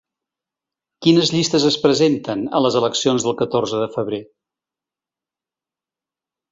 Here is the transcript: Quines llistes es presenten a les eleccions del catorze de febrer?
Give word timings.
Quines 1.07 1.31
llistes 1.35 1.67
es 1.71 1.77
presenten 1.83 2.41
a 2.59 2.63
les 2.67 2.79
eleccions 2.81 3.29
del 3.29 3.39
catorze 3.45 3.85
de 3.87 3.93
febrer? 3.99 4.25